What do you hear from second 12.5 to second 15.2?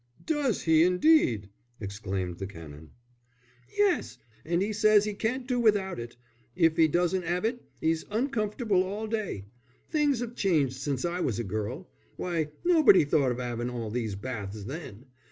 nobody thought of 'aving all these baths then.